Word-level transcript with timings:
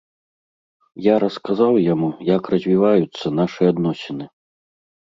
Я 1.09 1.15
расказаў 1.25 1.77
яму, 1.93 2.09
як 2.35 2.43
развіваюцца 2.55 3.35
нашы 3.43 3.61
адносіны. 3.75 4.25